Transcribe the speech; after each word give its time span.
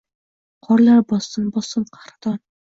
Qorlar 0.67 1.03
bossin, 1.11 1.53
bossin 1.59 1.87
qahraton. 1.99 2.43